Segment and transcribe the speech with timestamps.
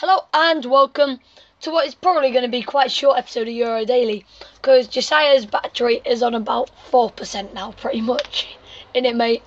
[0.00, 1.20] Hello and welcome
[1.60, 5.44] to what is probably going to be quite a short episode of EuroDaily because Josiah's
[5.44, 8.56] battery is on about 4% now, pretty much.
[8.94, 9.42] In it, mate?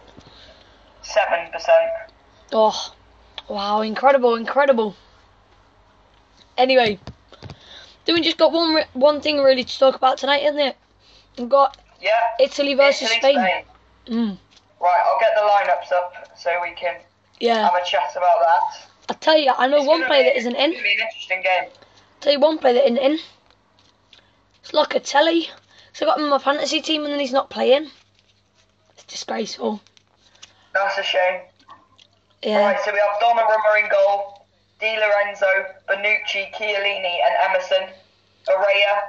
[1.02, 1.90] Seven percent.
[2.52, 2.94] Oh,
[3.50, 4.96] wow, incredible, incredible.
[6.56, 7.00] Anyway,
[8.06, 10.78] then we just got one re- one thing really to talk about tonight, isn't it?
[11.36, 12.12] We've got Yeah.
[12.40, 13.64] Italy versus Italy, Spain.
[14.06, 14.38] Mm,
[14.80, 16.98] Right, I'll get the lineups up so we can
[17.40, 18.93] yeah, have a chat about that.
[19.10, 20.72] I tell you, I know It's one player that isn't in.
[20.72, 21.70] Be an interesting game.
[22.22, 23.20] tell you one player that isn't in.
[24.62, 25.50] It's Locatelli.
[25.94, 27.90] So I got him in my fantasy team and then he's not playing.
[28.94, 29.82] It's disgraceful.
[30.74, 31.42] That's a shame.
[32.42, 32.60] Yeah.
[32.72, 34.46] Right, so we have Donnarumma in goal,
[34.80, 35.46] Di Lorenzo,
[35.88, 37.90] Bonucci, Chiellini, and Emerson,
[38.46, 39.02] Barella,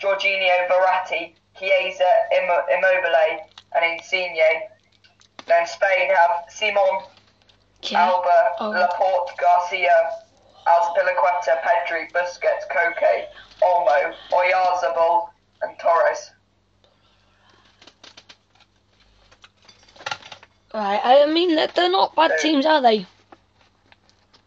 [0.00, 3.40] Jorginho, Verratti, Chiesa, Immobile,
[3.74, 4.68] and Insigne.
[5.46, 7.02] Then Spain have Simon,
[7.90, 8.04] Yeah.
[8.10, 8.70] Alba, Oh.
[8.70, 10.10] Laporte, Garcia,
[10.66, 13.26] Azpilicueta, Pedri, Busquets, Koke,
[13.62, 15.28] Olmo, Oyarzabal,
[15.62, 16.30] and Torres.
[20.74, 21.00] Right.
[21.02, 23.00] I mean, they're, they're not bad teams, are they?
[23.00, 23.06] So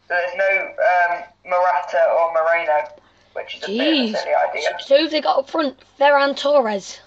[0.09, 0.67] there's no
[1.16, 2.88] um, Morata or Moreno,
[3.33, 4.13] which is a bit of Jeez.
[4.13, 4.77] a silly idea.
[4.85, 5.77] So who've they got up front?
[5.99, 6.99] Ferran Torres.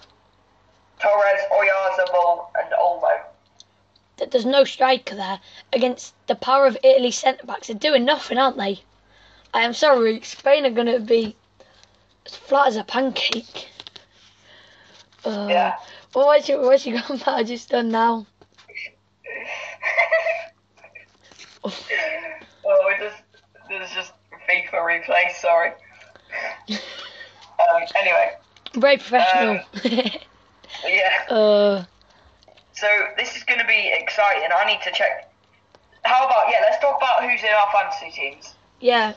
[0.99, 3.09] Torres, Oyarzabal, and Olmo.
[4.17, 5.39] That there's no striker there
[5.73, 7.67] against the power of Italy's centre backs.
[7.67, 8.81] They're doing nothing, aren't they?
[9.53, 11.35] I am sorry, Spain are going to be
[12.25, 13.69] as flat as a pancake.
[15.25, 15.73] Uh, Yeah.
[16.13, 18.25] Well, where's your, where's your grandpa just done now?
[22.67, 23.21] Oh, it just
[23.69, 24.13] there's just
[24.49, 25.31] FIFA replay.
[25.35, 25.71] Sorry.
[26.69, 26.77] um,
[27.95, 28.31] anyway,
[28.75, 29.59] Very professional.
[30.83, 31.23] yeah.
[31.29, 31.83] uh,
[32.73, 33.43] So this is
[33.75, 34.49] be exciting.
[34.55, 35.31] I need to check.
[36.03, 36.59] How about yeah?
[36.61, 38.53] Let's talk about who's in our fantasy teams.
[38.79, 39.13] yeah.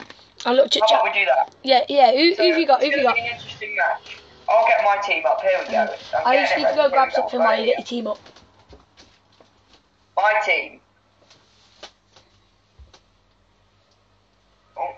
[0.46, 1.52] I looked at How about we do that?
[1.64, 2.12] Yeah, yeah.
[2.12, 2.80] Who, So, who've you got?
[2.80, 3.18] Who've you got?
[3.18, 4.18] An interesting match.
[4.48, 5.40] I'll get my team up.
[5.42, 5.72] Here we go.
[5.72, 5.98] Mm.
[6.16, 8.20] I'm I just need to go grab something while you get your team up.
[10.16, 10.80] My team.
[14.76, 14.94] Oh.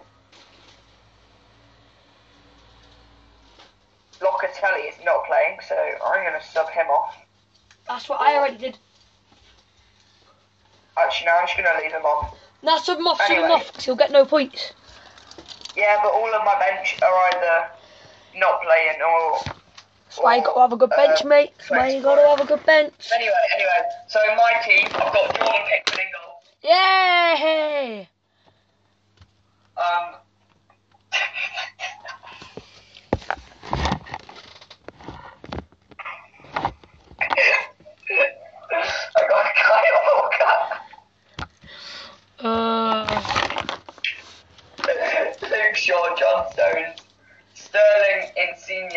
[4.21, 5.75] Locatelli is not playing, so
[6.05, 7.17] I'm going to sub him off.
[7.89, 8.79] That's what I already did.
[11.11, 12.03] Actually, no, I'm just going to leave him.
[12.63, 13.51] Now sub him off, sub him Anyway.
[13.51, 14.73] off, 'cause he'll get no points.
[15.75, 17.69] Yeah, but all of my bench are either
[18.37, 19.39] not playing or.
[20.07, 21.53] That's why you got to have a good bench, uh, mate.
[21.59, 23.11] That's why you got to have a good bench.
[23.13, 26.43] Anyway, anyway, so in my team, I've got Jordan Pickford in goal.
[26.63, 28.09] Yay!
[29.77, 30.15] Um.
[39.17, 40.57] I got Kyle Walker,
[42.43, 43.23] Uh,
[45.43, 47.01] Luke Shaw, John Stones,
[47.55, 48.91] Sterling, Insigne,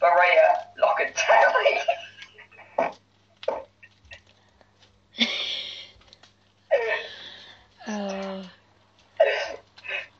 [0.00, 1.80] Barella, Locatelli.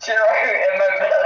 [0.01, 1.21] Giroud, Immobile.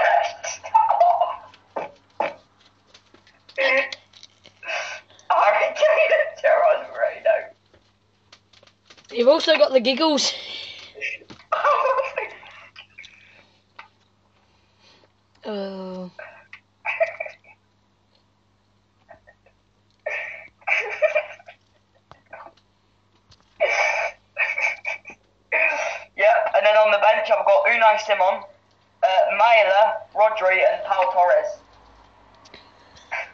[5.31, 7.55] Harry Kane, Gerard Moreno.
[9.13, 10.33] you've also got the giggles.
[15.45, 16.09] Uh,
[26.17, 28.43] Yep, and then on the bench I've got Unai Simon,
[29.03, 29.07] uh,
[29.37, 31.59] Maehle, Rodri, and Paul Torres.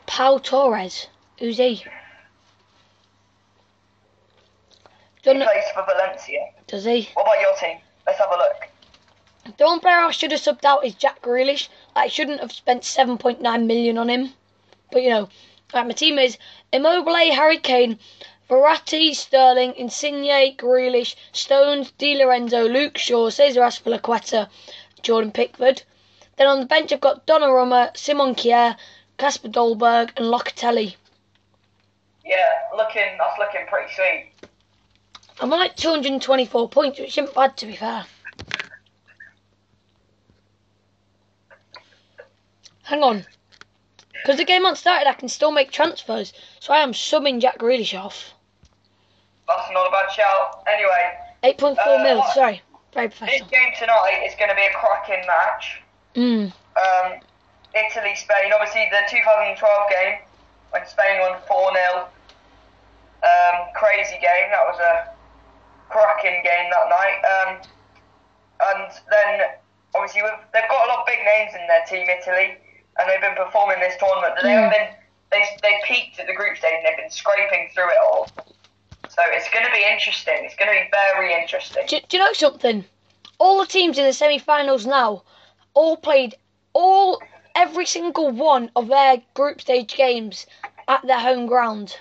[0.06, 1.06] Paul Torres.
[1.38, 1.75] Who's he?
[1.75, 1.84] He
[5.22, 6.38] Don't, plays for Valencia.
[6.66, 7.09] does he?
[7.15, 7.78] What about your team?
[8.06, 8.69] Let's have a look.
[9.59, 11.69] The one player I should have subbed out is Jack Grealish.
[11.95, 14.33] I shouldn't have spent 7.9 million on him.
[14.93, 15.28] But you know,
[15.75, 16.39] right, my team is
[16.73, 17.99] Immobile, Harry Kane,
[18.49, 24.49] Verratti, Sterling, Insigne, Grealish, Stones, Di Lorenzo, Luke Shaw, Cesar Azpilicueta,
[25.03, 25.83] Jordan Pickford.
[26.37, 28.77] Then on the bench I've got Donnarumma, Simon Kjær,
[29.19, 30.97] Kasper Dolberg, and Locatelli.
[32.25, 34.33] Yeah, looking that's looking pretty sweet.
[35.41, 38.04] I'm on like 224 points, which isn't bad to be fair.
[42.91, 43.25] Hang on.
[44.13, 46.33] Because the game hasn't started, I can still make transfers.
[46.59, 48.34] So I am subbing Jack Grealish off.
[49.47, 50.65] That's not a bad shout.
[50.66, 51.15] Anyway,
[51.45, 52.60] 8.4 Uh, mil, sorry.
[52.92, 53.48] Very professional.
[53.48, 55.81] this game tonight is going to be a cracking match.
[56.16, 56.53] Mm.
[56.75, 57.21] Um,
[57.78, 58.51] Italy, Spain.
[58.53, 60.19] Obviously, the 2012 game
[60.71, 62.09] when Spain won 4 0.
[63.22, 64.51] Um, crazy game.
[64.51, 65.15] That was a
[65.91, 67.19] cracking game that night.
[67.22, 67.51] Um,
[68.75, 69.48] and then
[69.95, 70.22] obviously
[70.53, 72.59] they've got a lot of big names in their team, Italy,
[72.98, 74.34] and they've been performing this tournament.
[74.42, 74.78] They have hmm.
[74.78, 74.89] been
[75.31, 78.28] they they peaked at the group stage and they've been scraping through it all.
[79.09, 80.34] So it's going to be interesting.
[80.45, 81.84] It's going to be very interesting.
[81.89, 82.84] Do, do you know something?
[83.39, 85.25] All the teams in the semi-finals now,
[85.75, 86.37] all played
[86.75, 87.21] all
[87.57, 90.47] every single one of their group stage games
[90.86, 91.97] at their home ground.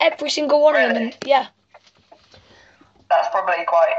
[0.00, 1.12] Every single one of them.
[1.26, 1.48] Yeah.
[3.10, 3.94] That's probably quite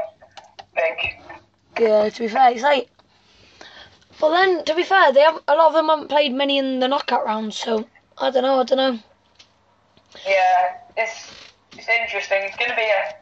[0.74, 1.22] big.
[1.78, 2.08] Yeah.
[2.08, 2.88] To be fair, it's like.
[4.20, 6.78] But then, to be fair, they have a lot of them haven't played many in
[6.80, 7.86] the knockout rounds, so
[8.18, 8.60] I don't know.
[8.60, 8.98] I don't know.
[10.26, 11.32] Yeah, it's
[11.72, 12.42] it's interesting.
[12.42, 13.14] It's going to be a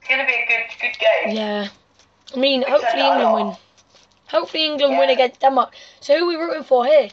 [0.00, 1.36] it's to be a good good game.
[1.36, 1.68] Yeah.
[2.34, 3.56] I mean, We've hopefully said that a England win.
[4.28, 5.74] Hopefully England win against Denmark.
[6.00, 7.08] So who are we rooting for here?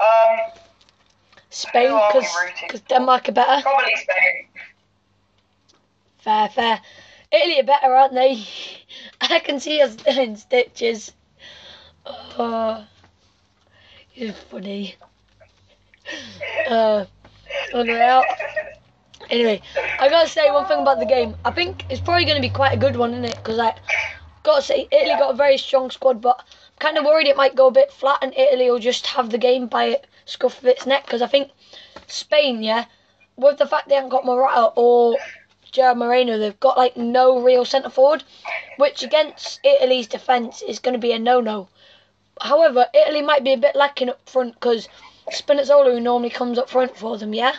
[0.00, 0.38] Um,
[1.50, 2.20] Spain, Who are we
[2.62, 2.80] because?
[2.82, 3.62] Denmark are better.
[3.62, 4.48] probably Spain.
[6.18, 6.80] Fair, fair.
[7.30, 8.46] Italy are better, aren't they?
[9.20, 11.12] I can see us in stitches.
[12.04, 12.84] Oh,
[14.14, 14.96] it's funny.
[16.68, 17.04] Uh,
[17.72, 18.24] unreal.
[19.30, 19.62] Anyway,
[20.00, 21.34] I gotta say one thing about the game.
[21.44, 23.36] I think it's probably gonna be quite a good one, isn't it?
[23.36, 23.76] Because like,
[24.42, 27.54] gotta say, Italy got a very strong squad, but I'm kind of worried it might
[27.54, 30.66] go a bit flat, and Italy will just have the game by it scuff of
[30.66, 31.04] its neck.
[31.04, 31.50] Because I think
[32.08, 32.86] Spain, yeah,
[33.36, 35.16] with the fact they haven't got Morata or
[35.70, 38.24] Gerard Moreno, they've got like no real centre forward,
[38.76, 41.68] which against Italy's defence is going to be a no-no.
[42.40, 44.88] However, Italy might be a bit lacking up front because
[45.30, 47.54] Spinazzola, who normally comes up front for them, yeah,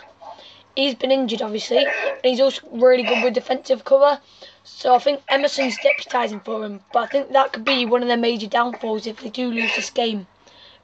[0.76, 4.20] he's been injured obviously, and he's also really good with defensive cover.
[4.64, 8.08] So I think Emerson's deputising for him, but I think that could be one of
[8.08, 10.26] their major downfalls if they do lose this game.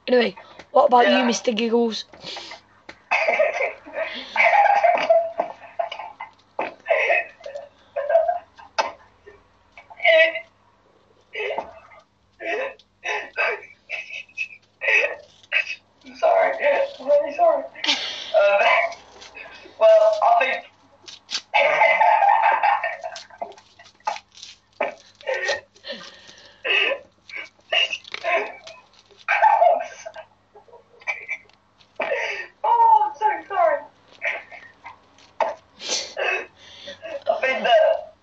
[0.07, 0.35] Anyway,
[0.71, 1.55] what about you, Mr.
[1.55, 2.05] Giggles?
[16.05, 16.53] I'm sorry.
[16.99, 17.63] I'm really sorry.
[17.63, 18.59] Um,
[19.79, 20.65] well, I think.
[32.63, 33.79] oh, I'm so sorry.
[37.29, 38.13] I think that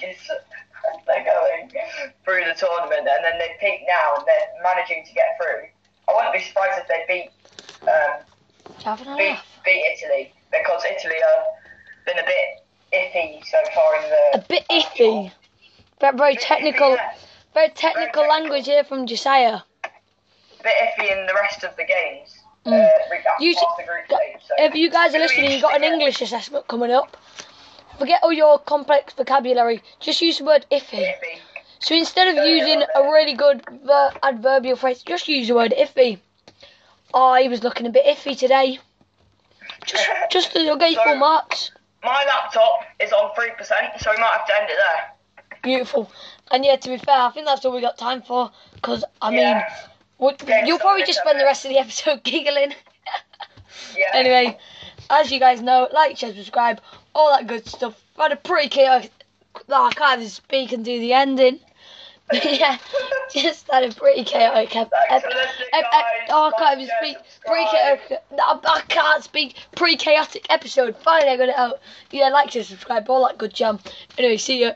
[0.02, 0.18] is
[1.06, 1.70] they're going
[2.24, 5.47] through the tournament, and then they peak now, and they're managing to get through.
[6.08, 7.30] I wouldn't be surprised if they beat
[7.88, 11.44] um, beat, beat Italy because Italy have
[12.06, 14.38] been a bit iffy so far in the.
[14.38, 15.30] A bit iffy.
[16.00, 17.12] Very, very Bit iffy, technical, yeah.
[17.54, 18.28] very technical technical.
[18.28, 19.60] language here from Josiah.
[20.62, 22.34] bit iffy in the rest of the games.
[22.66, 22.84] Mm.
[22.84, 22.88] Uh,
[23.40, 24.42] You past the group stage.
[24.46, 26.90] So If you guys are it's gonna be listening, you've got an English assessment coming
[26.90, 27.16] up.
[27.98, 29.82] Forget all your complex vocabulary.
[30.00, 31.02] Just use the word iffy.
[31.02, 31.40] Iffy.
[31.80, 36.18] So instead of using a really good ver- adverbial phrase, just use the word iffy.
[37.14, 38.78] I was looking a bit iffy today.
[39.86, 41.70] Just, just to get your full So- marks.
[42.04, 45.58] My laptop is on three percent, so we might have to end it there.
[45.62, 46.10] Beautiful.
[46.52, 48.50] And yeah, to be fair, I think that's all we got time for.
[48.74, 49.68] Because, I mean, Yeah.
[50.46, 52.72] Yeah, you'll probably just spend the rest of the episode giggling.
[53.96, 54.04] Yeah.
[54.14, 54.58] anyway,
[55.10, 56.80] as you guys know, like, share, subscribe,
[57.14, 58.00] all that good stuff.
[58.16, 59.12] I had a pretty chaotic.
[59.68, 61.58] Oh, I can't even speak and do the ending.
[62.44, 62.76] Yeah,
[63.32, 64.74] just had a pretty chaotic.
[64.76, 67.16] Ep- ep- ep- ep- oh, I can't even speak.
[67.46, 67.98] Pretty subscribe.
[68.08, 68.22] chaotic.
[68.38, 69.56] I, I can't speak.
[69.76, 70.96] Pretty chaotic episode.
[70.98, 71.80] Finally, I got it out.
[72.10, 73.78] Yeah, like, share, subscribe, all that good jam.
[74.18, 74.72] Anyway, see ya.